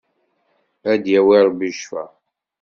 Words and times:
Ad 0.91 0.99
d-yawi 1.03 1.37
Rebbi 1.47 1.69
ccfa! 1.77 2.03